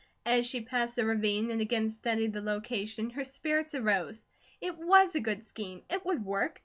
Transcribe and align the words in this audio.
As 0.25 0.47
she 0.47 0.61
passed 0.61 0.95
the 0.95 1.05
ravine 1.05 1.51
and 1.51 1.61
again 1.61 1.87
studied 1.91 2.33
the 2.33 2.41
location 2.41 3.11
her 3.11 3.23
spirits 3.23 3.75
arose. 3.75 4.25
It 4.59 4.75
WAS 4.79 5.13
a 5.13 5.19
good 5.19 5.45
scheme. 5.45 5.83
It 5.91 6.03
would 6.07 6.25
work. 6.25 6.59